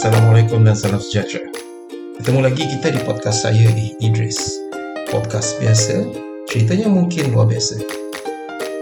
[0.00, 1.44] Assalamualaikum dan salam sejahtera.
[2.16, 4.40] Ketemu lagi kita di podcast saya di Idris.
[5.12, 6.08] Podcast biasa,
[6.48, 7.84] ceritanya mungkin luar biasa.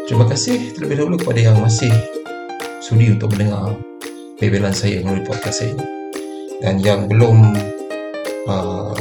[0.06, 1.90] Terima kasih terlebih dahulu kepada yang masih
[2.78, 3.74] sudi untuk mendengar
[4.38, 5.86] bebelan saya melalui podcast saya ini.
[6.62, 7.50] Dan yang belum
[8.46, 8.94] uh,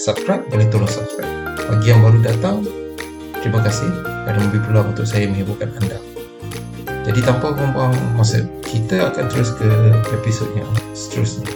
[0.00, 1.28] subscribe, boleh tolong subscribe.
[1.68, 2.64] Bagi yang baru datang,
[3.44, 3.92] terima kasih
[4.24, 6.07] kerana memberi peluang untuk saya menghiburkan anda.
[7.06, 9.68] Jadi tanpa membuang masa, kita akan terus ke
[10.18, 10.66] episod yang
[10.96, 11.46] seterusnya.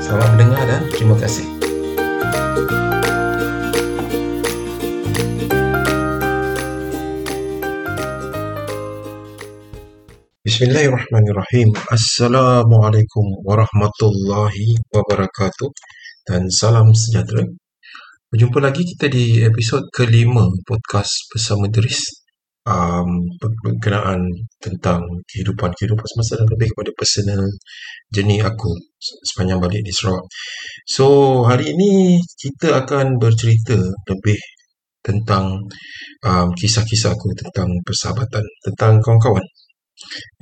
[0.00, 1.44] Selamat mendengar dan terima kasih.
[10.42, 11.74] Bismillahirrahmanirrahim.
[11.90, 15.70] Assalamualaikum warahmatullahi wabarakatuh
[16.30, 17.50] dan salam sejahtera.
[18.30, 22.21] Berjumpa lagi kita di episod kelima podcast bersama Dris
[22.66, 23.08] um,
[23.38, 24.22] berkenaan
[24.62, 27.42] tentang kehidupan-kehidupan semasa dan lebih kepada personal
[28.14, 28.70] journey aku
[29.26, 30.26] sepanjang balik di Sarawak.
[30.86, 31.06] So,
[31.42, 34.38] hari ini kita akan bercerita lebih
[35.02, 35.66] tentang
[36.22, 39.42] um, kisah-kisah aku tentang persahabatan, tentang kawan-kawan.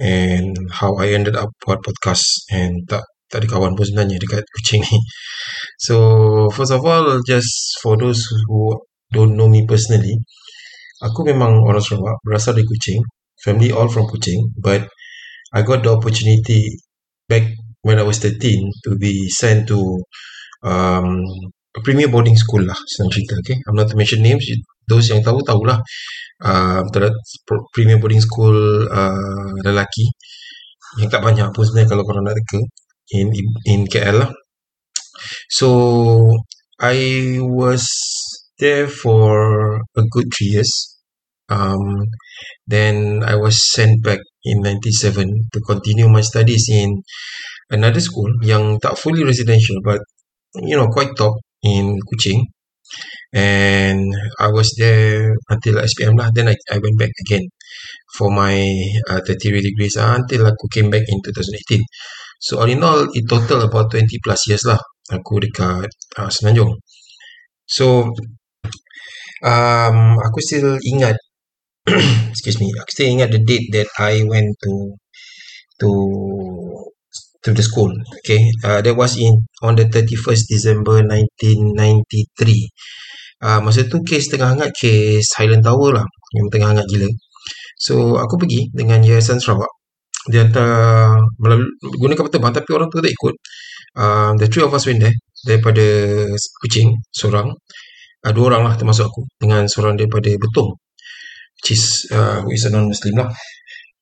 [0.00, 4.44] And how I ended up buat podcast and tak tak ada kawan pun sebenarnya dekat
[4.58, 4.98] kucing ni.
[5.78, 5.96] So,
[6.50, 8.74] first of all, just for those who
[9.14, 10.18] don't know me personally,
[11.00, 13.00] aku memang orang Sarawak berasal dari Kuching
[13.40, 14.84] family all from Kuching but
[15.50, 16.78] I got the opportunity
[17.26, 17.50] back
[17.82, 18.38] when I was 13
[18.86, 19.80] to be sent to
[20.62, 21.24] um,
[21.70, 23.56] a premier boarding school lah senang cerita okay?
[23.64, 24.44] I'm not to mention names
[24.90, 25.78] those yang tahu tahulah.
[26.42, 26.82] Uh,
[27.70, 28.58] premier boarding school
[28.90, 30.10] uh, lelaki
[30.98, 32.58] yang tak banyak pun sebenarnya kalau korang nak reka
[33.14, 33.30] in,
[33.70, 34.30] in KL lah.
[35.46, 35.68] So
[36.82, 37.86] I was
[38.60, 40.72] there for a good three years.
[41.48, 42.06] Um,
[42.66, 47.02] then I was sent back in 97 to continue my studies in
[47.70, 49.98] another school yang tak fully residential but
[50.54, 51.34] you know quite top
[51.66, 52.46] in Kuching.
[53.34, 56.34] And I was there until SPM lah.
[56.34, 57.46] Then I, I went back again
[58.14, 58.58] for my
[59.10, 61.78] uh, 30 degrees uh, until aku came back in 2018
[62.40, 64.80] so all in all it total about 20 plus years lah
[65.12, 66.80] aku dekat uh, Semenanjung.
[67.68, 68.10] So
[69.44, 71.16] um, aku still ingat
[72.32, 74.72] excuse me aku still ingat the date that I went to
[75.80, 75.90] to
[77.40, 78.44] to the school okay?
[78.60, 82.68] Uh, that was in on the 31st December 1993
[83.44, 86.06] uh, masa tu case tengah hangat case Highland Tower lah
[86.36, 87.10] yang tengah hangat gila.
[87.80, 89.72] So aku pergi dengan Yayasan Sarawak.
[90.28, 93.34] Dia hantar melalui, gunakan kapal terbang tapi orang tu tak ikut.
[93.96, 95.82] Uh, the three of us went there daripada
[96.62, 97.50] Kuching seorang
[98.26, 100.76] uh, dua orang lah termasuk aku dengan seorang daripada Betong
[101.60, 103.28] which is uh, who is a non-Muslim lah.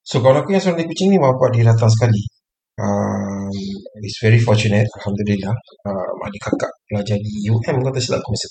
[0.06, 2.22] So kawan aku yang seorang dari Kuching ni bapa dia datang sekali.
[2.78, 3.50] Um,
[3.98, 5.54] it's very fortunate Alhamdulillah.
[5.82, 8.46] Uh, adik kakak belajar di UM kalau tak silap aku masa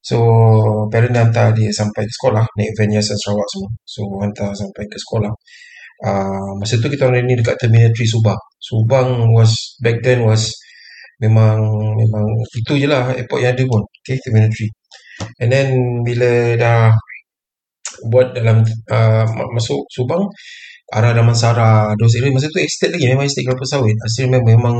[0.00, 0.16] so
[0.88, 3.70] parent dia hantar dia sampai ke sekolah naik van Yayasan Sarawak semua.
[3.84, 5.32] So hantar sampai ke sekolah.
[6.00, 8.40] Uh, masa tu kita orang ni dekat terminal 3 Subang.
[8.56, 9.52] Subang was
[9.84, 10.48] back then was
[11.20, 11.56] memang
[12.00, 12.24] memang
[12.56, 13.82] itu je lah airport yang ada pun.
[14.02, 14.80] Okay terminal 3
[15.44, 15.68] and then
[16.04, 16.80] bila dah
[18.08, 20.24] buat dalam uh, masuk Subang
[20.90, 23.94] arah Damansara those area masa tu estate lagi memang estate kelapa sawit.
[23.94, 24.76] I memang memang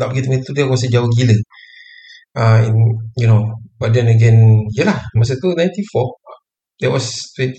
[0.00, 1.36] tak pergi tempat tu dia aku rasa jauh gila.
[2.38, 2.76] Uh, in,
[3.18, 3.40] you know
[3.80, 5.74] but then again yelah masa tu 94
[6.80, 7.56] that was 20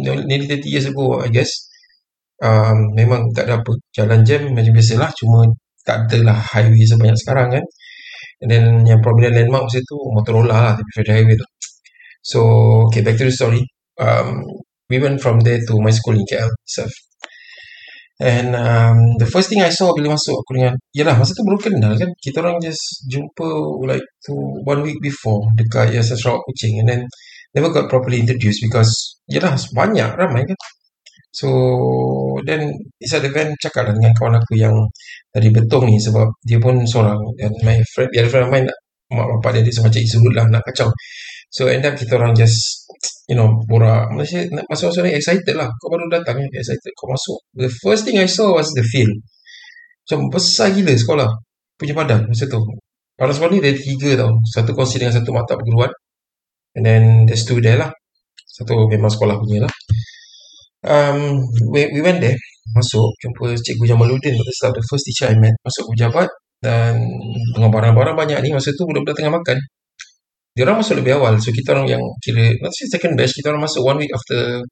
[0.00, 1.50] nearly 30 years ago I guess.
[2.36, 5.48] Um, memang tak ada apa jalan jam macam biasalah cuma
[5.86, 7.64] tak ada lah highway sebanyak sekarang kan.
[8.42, 11.46] And then yang prominent landmark masa tu Motorola lah tapi Federal Highway tu.
[12.20, 12.40] So
[12.90, 13.62] okay back to the story.
[13.96, 14.44] Um,
[14.92, 16.92] we went from there to my school in KL itself.
[18.16, 21.60] And um, the first thing I saw bila masuk aku dengan yalah masa tu belum
[21.60, 22.10] kenal kan.
[22.16, 23.48] Kita orang just jumpa
[23.88, 24.32] like to
[24.64, 26.80] one week before dekat Yayasan Sarawak Kuching.
[26.84, 27.00] And then
[27.56, 30.56] never got properly introduced because yalah banyak ramai kan
[31.36, 31.48] So
[32.48, 34.72] then Isa van cakap lah dengan kawan aku yang
[35.28, 38.64] tadi betong ni sebab dia pun seorang dan my friend, other friend mine
[39.12, 40.88] mak bapak dia, dia semacam isurut lah nak kacau.
[41.52, 42.88] So end up kita orang just
[43.28, 44.08] you know borak.
[44.16, 45.68] Malaysia nak masuk ni excited lah.
[45.76, 46.88] Kau baru datang ni excited.
[46.96, 47.36] Kau masuk.
[47.52, 49.12] The first thing I saw was the field.
[50.08, 51.28] Macam besar gila sekolah.
[51.76, 52.64] Punya padang masa tu.
[53.12, 54.32] Padang sekolah ni ada tiga tau.
[54.56, 55.92] Satu kongsi dengan satu mata perguruan.
[56.80, 57.92] And then there's two there lah.
[58.48, 59.72] Satu memang sekolah punya lah
[60.86, 61.42] um,
[61.74, 62.38] we, we went there
[62.74, 65.54] masuk jumpa cikgu Jamaluddin betul the first teacher I met.
[65.62, 66.28] Masuk pejabat
[66.64, 66.98] dan
[67.54, 69.58] dengan barang-barang banyak ni masa tu budak-budak tengah makan.
[70.56, 73.68] Dia orang masuk lebih awal so kita orang yang kira nanti second batch kita orang
[73.68, 74.64] masuk one week after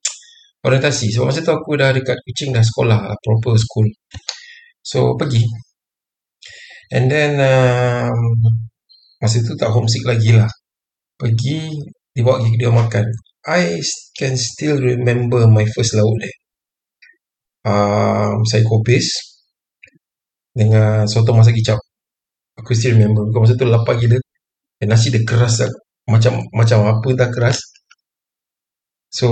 [0.65, 1.13] orientasi.
[1.13, 3.87] Sebab masa tu aku dah dekat Kuching dah sekolah proper school.
[4.81, 5.45] So pergi.
[6.93, 8.17] And then um,
[9.21, 10.49] masa tu tak homesick lagi lah.
[11.15, 11.73] Pergi,
[12.11, 13.05] dibawa pergi kedai makan.
[13.45, 13.77] I
[14.17, 16.37] can still remember my first lauk there.
[17.65, 19.05] Um, saya kopis
[20.49, 21.77] dengan soto masak kicap.
[22.57, 23.27] Aku still remember.
[23.29, 24.17] Because masa tu lapar gila.
[24.81, 25.71] Dan nasi dia keras lah.
[26.09, 27.57] Macam macam apa tak keras.
[29.13, 29.27] So,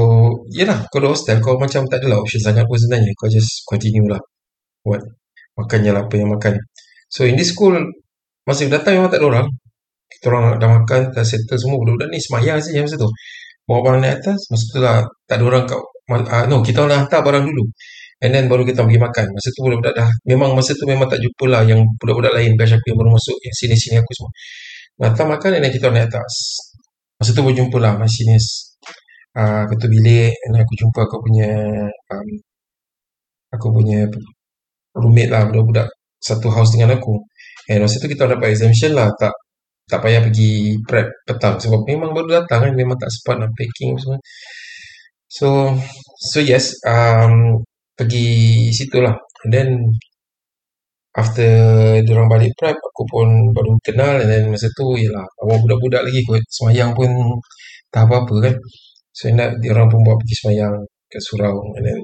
[0.54, 3.12] yelah, kau dah hostel, kau macam tak adalah option sangat pun sebenarnya.
[3.19, 4.21] Kau just continue lah.
[4.86, 5.01] Buat
[5.60, 6.56] makan lah apa yang makan.
[7.12, 7.75] So, in this school,
[8.48, 9.48] masa datang memang tak ada orang.
[10.07, 11.77] Kita orang dah makan, dah settle semua.
[11.83, 13.10] Budak-budak ni semayang saja masa tu.
[13.63, 17.07] Bawa barang naik atas, masa tu lah tak ada orang kat, uh, no, kita orang
[17.07, 17.63] hantar barang dulu.
[18.24, 19.25] And then baru kita pergi makan.
[19.36, 22.75] Masa tu budak-budak dah, memang masa tu memang tak jumpa lah yang budak-budak lain, batch
[22.75, 24.31] aku yang baru masuk, yang sini-sini aku semua.
[25.00, 26.33] Datang makan, and then kita orang naik atas.
[27.19, 28.48] Masa tu baru jumpa lah, my seniors.
[29.36, 31.51] Uh, ketua bilik, and aku jumpa aku punya,
[31.89, 32.30] um,
[33.51, 34.00] aku punya
[34.95, 35.88] roommate lah, budak-budak
[36.19, 37.15] satu house dengan aku.
[37.68, 39.36] And masa tu kita dapat exemption lah, tak
[39.89, 43.91] tak payah pergi prep petang sebab memang baru datang kan memang tak sempat nak packing
[44.00, 44.19] semua.
[45.27, 45.47] So
[46.31, 47.59] so yes um,
[47.97, 48.27] pergi
[48.71, 49.15] situ lah.
[49.44, 49.69] And then
[51.13, 51.50] after
[52.06, 56.21] diorang balik prep aku pun baru kenal and then masa tu ialah awal budak-budak lagi
[56.27, 56.44] kot.
[56.47, 57.09] Semayang pun
[57.94, 58.56] tak apa-apa kan.
[59.13, 60.74] So up diorang pun bawa pergi semayang
[61.12, 62.00] kat surau and then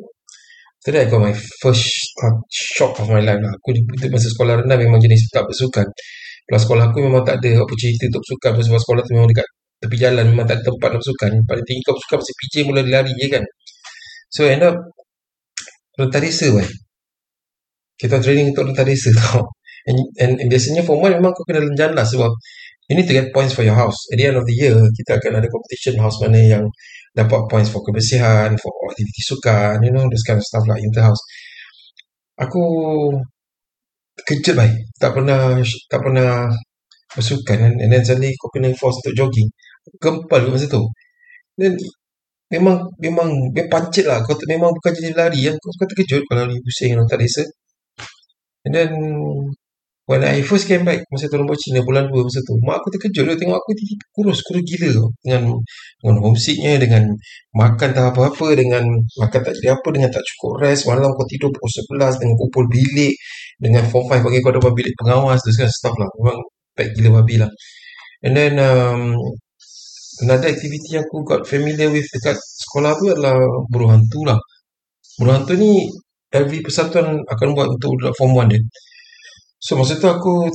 [0.79, 1.85] after that I got my first
[2.51, 3.51] shock of my life lah.
[3.55, 5.87] Aku itu masa sekolah rendah memang jenis tak bersukan
[6.49, 9.47] Kelas sekolah aku memang tak ada opportunity untuk bersukan sebab sekolah tu memang dekat
[9.79, 11.31] tepi jalan memang tak ada tempat nak bersukan.
[11.45, 13.43] Paling tinggi kau bersukan masa PJ mula lari je kan?
[14.33, 14.75] So end up
[15.99, 16.67] rentan desa kan
[17.99, 19.43] kita training untuk rentan desa tau
[19.91, 22.31] and, and, and biasanya form 1 memang kau kena lenjan lah sebab
[22.87, 23.99] you need to get points for your house.
[24.09, 26.63] At the end of the year kita akan ada competition house mana yang
[27.13, 31.03] dapat points for kebersihan for aktiviti sukan you know this kind of stuff lah inter
[31.05, 31.21] house.
[32.39, 32.63] Aku
[34.27, 34.75] kejut baik.
[35.01, 35.60] Tak pernah
[35.92, 36.30] tak pernah
[37.10, 39.50] bersukan kan and then suddenly kau kena force untuk jogging.
[40.04, 40.83] Gempal masa tu.
[41.60, 41.75] Then
[42.54, 44.21] memang memang dia pancit lah.
[44.25, 45.39] Kau memang bukan jadi lari.
[45.48, 47.44] Kan kau suka terkejut kalau lari pusing tak desa
[48.66, 48.92] and then
[50.09, 52.89] when I first came back masa turun bawah Cina bulan 2 masa tu mak aku
[52.97, 53.29] terkejut.
[53.29, 53.71] Dia tengok aku
[54.17, 55.53] kurus kurus gila tau dengan
[56.01, 57.03] dengan homesicknya dengan
[57.53, 58.81] makan tak apa-apa dengan
[59.21, 60.89] makan tak jadi apa dengan tak cukup rest.
[60.89, 61.69] Malam kau tidur pukul
[62.01, 63.13] 11 dengan kumpul bilik
[63.61, 66.09] dengan form 5 bagi kau dapat bilik pengawas tu segala stuff lah.
[66.17, 66.38] Memang
[66.73, 67.50] pack gila babi lah.
[68.25, 69.13] And then um,
[70.25, 73.38] another activity aku got familiar with dekat sekolah tu adalah
[73.69, 74.41] buruh hantu lah.
[75.21, 75.85] Buruh hantu ni
[76.33, 78.61] every persatuan akan buat untuk form 1 dia
[79.59, 80.47] So masa tu aku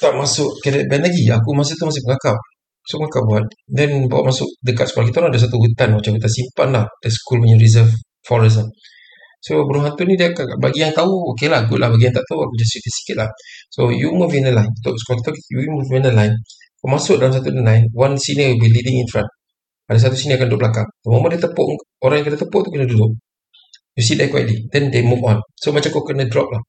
[0.00, 1.24] tak masuk cadet band lagi.
[1.32, 2.36] Aku masa tu masih pengakap.
[2.84, 3.44] So pengakap buat.
[3.64, 6.84] Then bawa masuk dekat sekolah kita ada satu hutan macam hutan simpan lah.
[7.00, 7.90] The school punya reserve
[8.28, 8.68] forest lah.
[9.44, 11.88] So burung hantu ni dia bagi yang tahu okay lah good lah.
[11.92, 13.28] Bagi yang tak tahu aku just cerita sikit lah.
[13.72, 14.68] So you move in the line.
[14.68, 16.34] Untuk sekolah kita you move in the line.
[16.80, 17.88] Kau masuk dalam satu line.
[17.96, 19.28] One senior will be leading in front.
[19.88, 20.88] Ada satu sini akan duduk belakang.
[21.08, 21.76] Mama dia tepuk.
[22.00, 23.12] Orang yang kena tepuk tu kena duduk.
[23.96, 24.64] You sit there quietly.
[24.72, 25.40] Then they move on.
[25.60, 26.60] So macam kau kena drop lah.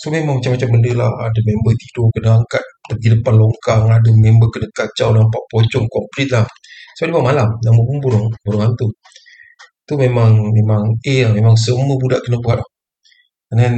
[0.00, 1.12] So memang macam-macam benda lah.
[1.28, 6.32] Ada member tidur kena angkat Pergi depan longkang Ada member kena kacau Nampak pocong complete
[6.32, 6.48] lah.
[6.96, 8.88] So dia malam Nama pun burung Burung hantu.
[9.84, 11.32] Tu memang Memang A lah.
[11.36, 12.64] Memang semua budak kena buat.
[13.52, 13.74] And then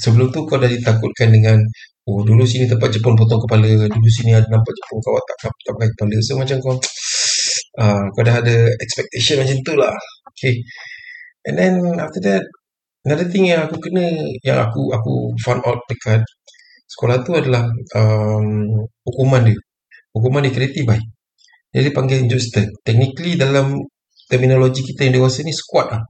[0.00, 1.60] Sebelum tu kau dah ditakutkan dengan
[2.08, 5.52] Oh dulu sini tempat Jepun potong kepala Dulu sini ada nampak Jepun kau tak, tak,
[5.60, 6.16] tak pakai kepala.
[6.24, 6.74] So macam kau
[7.84, 9.92] uh, Kau dah ada expectation macam tu lah.
[10.32, 10.56] Okay.
[11.44, 12.48] And then after that
[13.06, 14.02] another thing yang aku kena
[14.42, 16.20] yang aku aku found out dekat
[16.90, 19.58] sekolah tu adalah um, hukuman dia.
[20.10, 21.04] Hukuman dia kreatif baik.
[21.70, 23.78] Dia dipanggil injustice technically dalam
[24.26, 26.02] terminologi kita yang dewasa ni squat lah.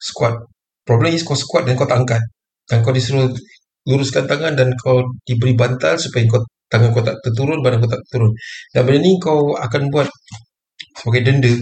[0.00, 0.34] Squat
[0.82, 2.22] problem is kau squat dan kau tak angkat.
[2.64, 3.28] Dan kau disuruh
[3.84, 8.00] luruskan tangan dan kau diberi bantal supaya kau tangan kau tak terturun badan kau tak
[8.08, 8.32] terturun.
[8.72, 10.08] Dan benda ni kau akan buat
[10.96, 11.52] sebagai denda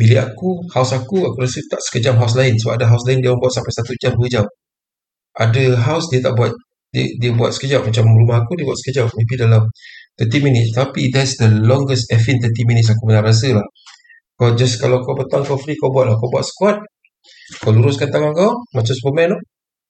[0.00, 2.56] bilik aku, house aku, aku rasa tak sekejam house lain.
[2.56, 4.44] Sebab ada house lain dia orang buat sampai satu jam, dua jam.
[5.36, 6.52] Ada house dia tak buat,
[6.94, 7.84] dia, dia buat sekejap.
[7.84, 9.12] Macam rumah aku dia buat sekejap.
[9.12, 9.62] Maybe dalam
[10.16, 10.70] 30 minutes.
[10.72, 13.66] Tapi that's the longest effing 30 minutes aku pernah rasa lah.
[14.40, 16.16] Kau just, kalau kau petang kau free, kau buat lah.
[16.16, 16.80] Kau buat squat,
[17.60, 19.38] kau luruskan tangan kau, macam Superman tu.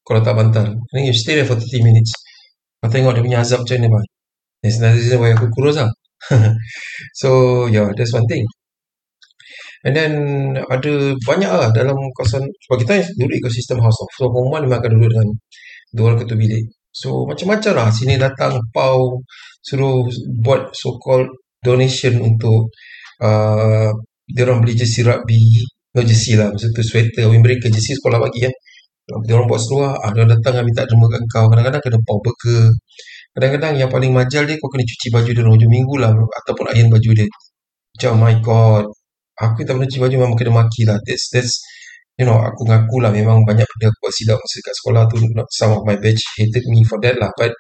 [0.03, 0.67] Kau letak bantal.
[0.91, 2.11] Then you stay there for 30 minutes.
[2.83, 4.07] Kau tengok dia punya azab macam mana, bang.
[4.61, 5.91] That's another reason why aku kurus lah.
[7.21, 7.29] so,
[7.73, 8.45] yeah, that's one thing.
[9.81, 10.13] And then
[10.61, 14.13] ada banyak lah dalam kawasan sebab kita duduk ekosistem house of.
[14.13, 15.29] So perempuan memang akan duduk dengan
[15.97, 16.65] dua orang ketua bilik.
[16.93, 17.89] So macam-macam lah.
[17.89, 19.25] Sini datang pau
[19.65, 20.05] suruh
[20.45, 21.33] buat so called
[21.65, 22.69] donation untuk
[23.25, 23.89] uh,
[24.29, 25.41] dia orang beli jersey rugby.
[25.97, 27.25] No jersey lah maksud tu sweater.
[27.33, 28.55] Wing breaker jersey sekolah bagi kan
[29.27, 31.49] dia orang buat seluar ah, dia datang dan minta derma kat kau.
[31.49, 32.69] Kadang-kadang kena pau burger
[33.31, 36.89] kadang-kadang yang paling majal dia kau kena cuci baju dia hujung minggu lah ataupun iron
[36.93, 37.29] baju dia.
[37.97, 38.85] Macam oh my god
[39.41, 40.99] aku tak pernah cuci baju memang kena maki lah.
[41.03, 41.55] That's, that's
[42.21, 45.17] you know aku ngaku lah memang banyak benda aku buat silap masa kat sekolah tu.
[45.57, 47.31] Some of my batch hated me for that lah.
[47.41, 47.53] But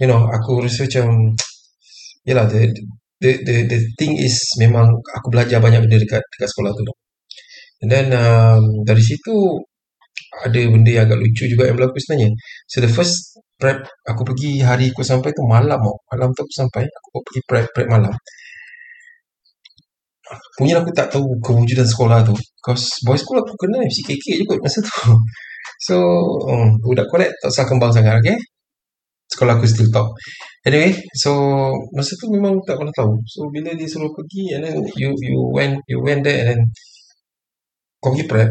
[0.00, 1.06] you know aku rasa macam
[2.28, 2.68] yelah the,
[3.22, 6.84] the, the, the thing is memang aku belajar banyak benda dekat, dekat sekolah tu.
[7.84, 9.60] And then um, dari situ
[10.36, 12.28] ada benda yang agak lucu juga yang berlaku sebenarnya.
[12.68, 15.96] So the first prep aku pergi hari aku sampai tu malam oh.
[16.12, 18.12] malam tu aku sampai aku pergi prep prep malam
[20.58, 22.34] punya aku tak tahu kewujudan sekolah tu.
[22.34, 24.92] Because boys school aku kena FCKK je kot masa tu.
[25.76, 26.00] So
[26.48, 28.38] um, budak korek tak usah kembang sangat okay?
[29.28, 30.08] Sekolah aku still top.
[30.64, 31.36] Anyway so
[31.92, 33.12] masa tu memang tak pernah tahu.
[33.28, 36.60] So bila dia suruh pergi and then you you went you went there and then
[38.00, 38.50] kau pergi prep.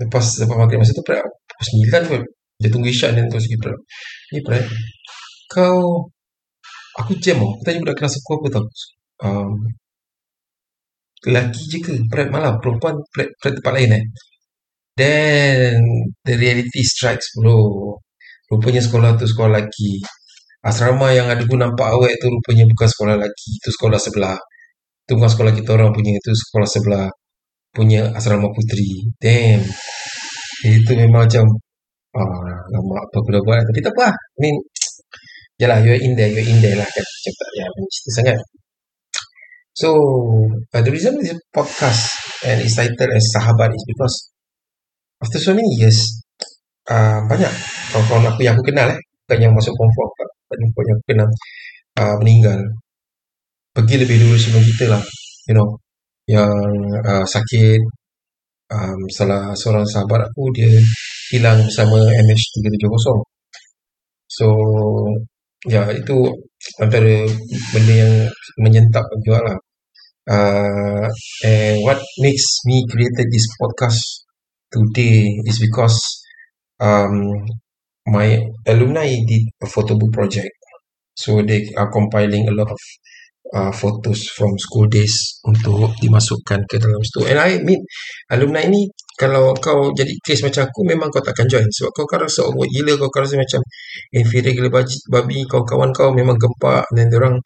[0.00, 1.22] Lepas lepas maghrib masa tu prep
[1.62, 2.22] pukul 9 kot
[2.62, 3.78] dia tunggu isyak dan terus pergi prep.
[4.32, 4.64] Ni prep.
[5.50, 6.08] Kau
[6.98, 7.52] aku jam oh.
[7.58, 8.64] aku tanya budak kelas aku apa tau.
[9.22, 9.52] Um,
[11.28, 14.04] lelaki je ke prep malam perempuan prep, prep tempat lain eh
[14.98, 15.78] then
[16.26, 17.96] the reality strikes bro
[18.52, 19.96] Rupanya sekolah tu sekolah lelaki.
[20.60, 23.48] Asrama yang ada guna nampak awet tu rupanya bukan sekolah lelaki.
[23.56, 24.36] Itu sekolah sebelah.
[25.08, 26.12] Itu bukan sekolah kita orang punya.
[26.20, 27.08] Itu sekolah sebelah.
[27.72, 29.08] Punya asrama putri.
[29.16, 29.64] Damn.
[30.68, 31.44] Itu memang macam
[32.12, 33.64] ah, lama apa aku dah buat.
[33.72, 34.14] Tapi tak apa lah.
[34.14, 34.56] I mean,
[35.62, 37.04] yalah, you're in there, you're in there lah kan.
[37.08, 38.38] Macam tak payah cerita sangat.
[39.72, 39.88] So,
[40.74, 42.12] uh, the reason this podcast
[42.44, 44.16] and it's titled as Sahabat is because
[45.24, 46.22] after so many years,
[46.92, 47.48] uh, banyak
[47.88, 49.00] kawan-kawan aku yang aku kenal eh.
[49.24, 49.88] Bukan yang masuk 4
[50.52, 51.28] bukan yang aku kenal
[51.96, 52.60] uh, meninggal.
[53.72, 55.02] Pergi lebih dulu sebelum kita lah
[55.48, 55.80] you know.
[56.28, 56.52] Yang
[57.08, 57.80] uh, sakit
[58.72, 60.72] um, salah seorang sahabat aku dia
[61.32, 63.16] hilang bersama MH370
[64.28, 64.48] so
[65.68, 66.16] ya itu
[66.82, 67.26] antara
[67.74, 68.14] benda yang
[68.62, 69.58] menyentap juga lah
[70.30, 71.06] uh,
[71.44, 74.26] and what makes me created this podcast
[74.70, 75.98] today is because
[76.80, 77.42] um,
[78.06, 80.50] my alumni did a photo book project.
[81.14, 82.80] So they are compiling a lot of
[83.52, 87.28] uh, photos from school days untuk dimasukkan ke dalam situ.
[87.28, 87.80] And I mean,
[88.32, 91.68] alumni ni kalau kau jadi case macam aku, memang kau takkan join.
[91.68, 93.60] Sebab kau kan rasa awkward gila, kau kan rasa macam
[94.16, 96.88] inferior gila babi, babi kau kawan kau memang gempak.
[96.96, 97.36] Dan orang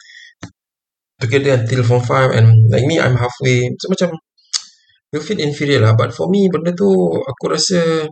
[1.18, 3.66] together until form 5 and like me, I'm halfway.
[3.82, 4.14] So macam,
[5.10, 5.98] you feel inferior lah.
[5.98, 6.88] But for me, benda tu
[7.20, 8.06] aku rasa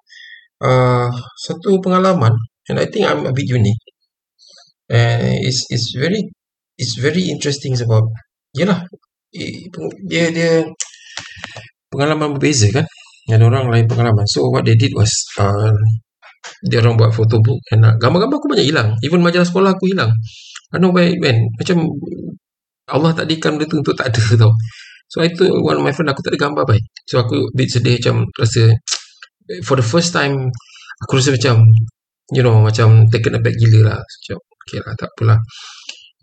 [0.61, 2.35] uh, satu pengalaman
[2.69, 3.81] and I think I'm a bit unique
[4.89, 6.29] and it's it's very
[6.78, 8.02] it's very interesting sebab
[8.54, 8.87] yalah
[10.07, 10.62] dia dia
[11.90, 12.87] pengalaman berbeza kan
[13.25, 14.26] dengan orang lain pengalaman.
[14.28, 15.75] So what they did was uh,
[16.69, 18.95] dia orang buat photo book and uh, gambar-gambar aku banyak hilang.
[19.00, 20.12] Even majalah sekolah aku hilang.
[20.75, 21.40] I know where it went.
[21.57, 21.88] Macam
[22.90, 24.52] Allah takdirkan benda tu untuk tak ada tau.
[25.09, 27.71] So I told one of my friend aku tak ada gambar baik so aku bit
[27.71, 28.73] sedih macam rasa
[29.69, 30.49] for the first time
[31.04, 31.61] aku rasa macam
[32.33, 34.00] you know macam taken aback gila lah.
[34.00, 35.38] Macam okay lah tak apalah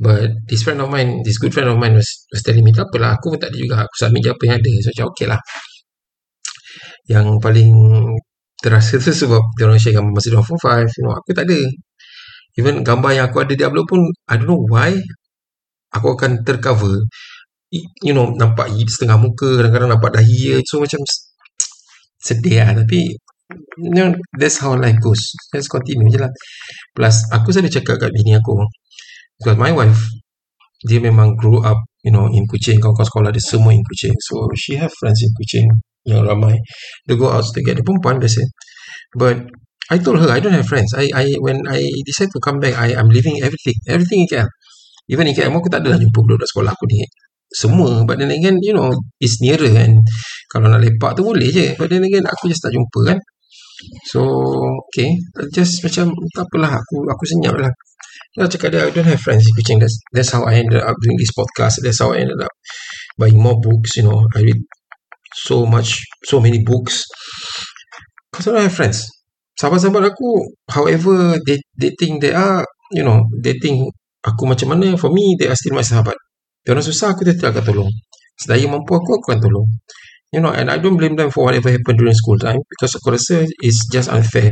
[0.01, 2.89] but this friend of mine this good friend of mine was, was telling me tak
[2.89, 4.71] apalah aku pun tak ada juga aku submit je apa yang ada.
[4.81, 5.39] So macam okay lah.
[7.05, 7.71] Yang paling
[8.61, 11.45] terasa tu sebab dia orang share gambar masa dia form 5 you know, aku tak
[11.45, 11.59] ada.
[12.57, 14.91] Even gambar yang aku ada di upload pun I don't know why
[15.93, 17.05] aku akan tercover.
[18.03, 20.99] You know nampak setengah muka kadang-kadang nampak dahi so macam
[22.25, 22.73] sedih lah.
[22.83, 22.99] Tapi
[23.77, 25.35] you know, that's how life goes.
[25.51, 26.31] Just continue je lah.
[26.95, 28.55] Plus aku selalu cakap kat bini aku
[29.41, 29.97] because my wife
[30.85, 32.77] dia memang grow up you know in Kuching.
[32.77, 34.13] Kawan-kawan sekolah dia semua in Kuching.
[34.21, 35.65] So she have friends in Kuching
[36.05, 36.61] yang ramai.
[37.09, 38.45] They go out together perempuan biasa
[39.17, 39.49] but
[39.89, 40.93] I told her I don't have friends.
[40.93, 44.49] I I when I decide to come back I I'm leaving everything everything in KL
[45.09, 47.01] even in KL aku tak ada lah jumpa budak sekolah aku ni.
[47.51, 48.07] Semua.
[48.07, 50.05] But then again you know it's nearer and
[50.53, 51.73] kalau nak lepak tu boleh je.
[51.75, 53.17] But then again aku just tak jumpa kan
[54.07, 54.21] so
[54.87, 55.15] okay.
[55.53, 57.71] Just macam tak apalah aku aku senyap lah.
[58.35, 60.95] Dia cakap dia I don't have friends in Kuching that's, that's how I ended up
[61.03, 61.83] doing this podcast.
[61.83, 62.53] That's how I ended up
[63.19, 64.23] buying more books you know.
[64.35, 64.59] I read
[65.35, 67.03] so much so many books.
[68.31, 69.07] Because I don't have friends.
[69.59, 72.63] Sahabat-sahabat aku however they, they think they are
[72.95, 73.91] you know they think
[74.23, 74.95] aku macam mana.
[74.95, 76.15] For me they are still my sahabat.
[76.63, 77.91] Dia orang susah aku tidak akan tolong.
[78.39, 79.67] Sedaya mampu aku aku akan tolong
[80.31, 83.15] you know and I don't blame them for whatever happened during school time because aku
[83.15, 84.51] rasa it's just unfair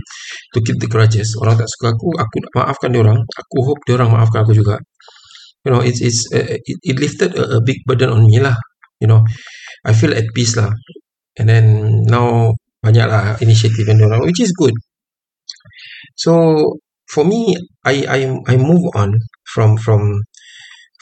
[0.54, 1.36] to keep the grudges.
[1.40, 3.20] Orang tak suka aku aku maafkan dia orang.
[3.24, 4.76] Aku hope dia orang maafkan aku juga.
[5.64, 8.56] You know it's it's uh, it, it lifted a, a big burden on me lah.
[9.00, 9.24] You know
[9.88, 10.72] I feel at peace lah.
[11.40, 11.66] And then
[12.04, 12.52] now
[12.84, 14.76] banyak lah initiative yang orang which is good.
[16.20, 16.32] So
[17.08, 17.56] for me
[17.88, 18.20] I I
[18.52, 19.16] I move on
[19.48, 20.28] from from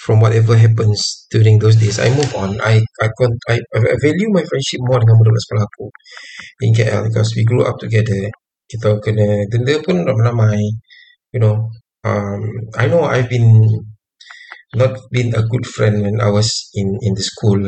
[0.03, 2.51] from whatever happens during those days I move on.
[2.61, 5.85] I I con- I, I value my friendship more dengan budak sekolah aku
[6.65, 8.29] in KL because we grew up together.
[8.69, 10.61] Kita kena denda pun ramai-ramai
[11.35, 11.69] you know.
[12.07, 12.41] Um
[12.77, 13.49] I know I've been
[14.75, 17.61] not been a good friend when I was in in the school.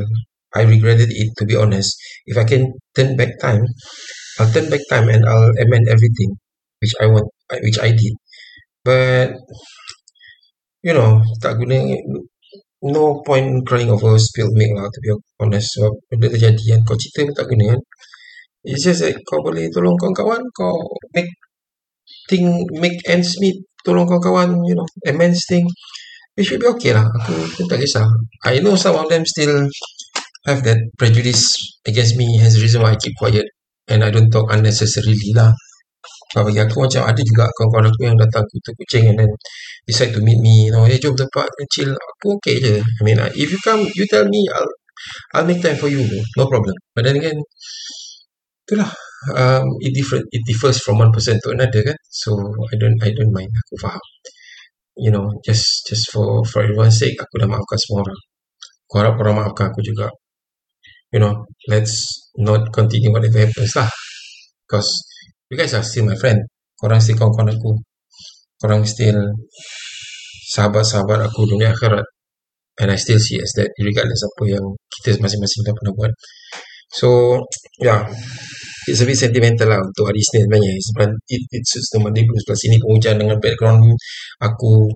[0.56, 1.92] I regretted it to be honest.
[2.26, 3.64] If I can turn back time
[4.40, 6.32] I'll turn back time and I'll amend everything
[6.82, 7.28] which I want
[7.66, 8.16] which I did.
[8.86, 9.36] But
[10.86, 11.76] you know tak guna
[12.84, 15.12] no point crying over spilled milk lah to be
[15.44, 15.76] honest.
[15.76, 17.82] Sebab benda terjadi kan kau cerita pun tak guna kan.
[18.64, 20.76] It's just that kau boleh tolong kawan-kawan kau
[21.16, 21.32] make
[22.32, 25.68] thing make ends meet tolong kawan-kawan you know amends thing.
[26.40, 28.08] It should be okay lah aku pun tak kisah.
[28.48, 29.68] I know some of them still
[30.48, 31.52] have that prejudice
[31.84, 33.44] against me has the reason why I keep quiet
[33.92, 35.52] and I don't talk unnecessarily lah
[36.30, 39.32] sebab bagi aku macam ada juga kawan-kawan aku yang datang kutu kucing and then
[39.90, 40.70] decide to meet me.
[40.70, 41.92] You know eh jom tempat kecil.
[41.98, 42.76] Aku okay je.
[42.80, 44.72] I mean if you come you tell me I'll
[45.34, 46.06] I'll make time for you
[46.38, 46.76] no problem.
[46.94, 47.40] But then again
[48.70, 48.92] itulah.
[49.36, 51.98] Um, it different it differs from one person to another kan.
[52.08, 52.40] So
[52.72, 53.52] I don't I don't mind.
[53.52, 54.04] Aku faham.
[54.96, 58.20] You know just just for for everyone's sake aku dah maafkan semua orang.
[58.88, 60.08] Aku harap orang maafkan aku juga.
[61.12, 62.00] You know let's
[62.40, 63.92] not continue whatever happens lah.
[64.64, 64.88] Because
[65.50, 66.40] you guys are still my friend.
[66.78, 67.72] Korang still kawan-kawan aku.
[68.62, 69.18] Korang still
[70.54, 72.06] sahabat-sahabat aku dunia akhirat.
[72.80, 76.12] And I still see as that regardless apa yang kita masing-masing dah pernah buat.
[76.90, 77.42] So
[77.84, 78.08] yeah
[78.88, 80.74] it's a bit sentimental lah untuk hari Isnin sebenarnya.
[80.80, 83.84] Sebab it, it suits the Monday blues sebelah sini pun dengan background
[84.42, 84.90] aku.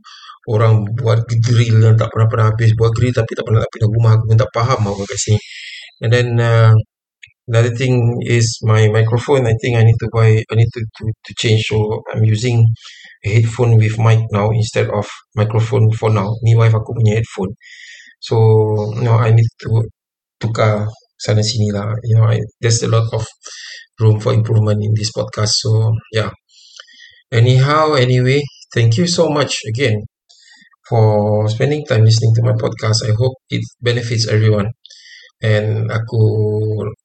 [0.43, 2.75] Orang buat grill yang tak pernah-pernah habis.
[2.75, 4.11] Buat grill tapi tak pernah nak pindah rumah.
[4.19, 5.39] Aku pun tak faham apa kat sini.
[6.03, 6.75] And then uh,
[7.47, 9.47] Another thing is my microphone.
[9.47, 10.29] I think I need to buy.
[10.51, 11.63] I need to to, to change.
[11.67, 12.65] So I'm using
[13.25, 16.29] a headphone with mic now instead of microphone for now.
[16.43, 17.51] Ni wife aku punya headphone.
[18.19, 18.35] So
[18.95, 19.69] you know I need to
[20.39, 20.87] tukar
[21.19, 21.91] sana sini lah.
[22.07, 23.23] You know I, there's a lot of
[23.99, 25.53] room for improvement in this podcast.
[25.63, 26.31] So yeah.
[27.31, 28.41] Anyhow, anyway,
[28.73, 30.03] thank you so much again
[30.89, 33.03] for spending time listening to my podcast.
[33.09, 34.71] I hope it benefits everyone.
[35.43, 36.23] And aku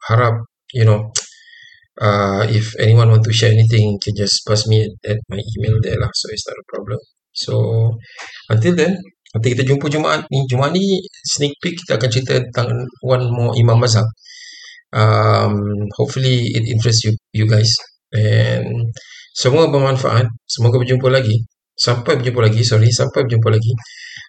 [0.06, 0.38] harap
[0.70, 1.10] you know
[2.02, 5.76] uh, if anyone want to share anything can just pass me at, at my email
[5.82, 6.08] there lah.
[6.14, 6.98] So it's not a problem.
[7.34, 7.54] So
[8.48, 8.94] until then
[9.34, 10.46] nanti kita jumpa Jumaat ni.
[10.46, 14.06] Jumaat ni sneak peek kita akan cerita tentang one more Imam Mazhab.
[14.88, 17.74] Um, hopefully it interests you you guys.
[18.14, 18.88] And
[19.34, 20.30] semua bermanfaat.
[20.48, 21.44] Semoga berjumpa lagi.
[21.78, 23.74] Sampai berjumpa lagi sorry sampai berjumpa lagi.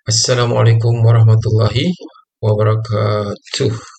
[0.10, 1.86] Assalamualaikum warahmatullahi
[2.42, 3.99] wabarakatuh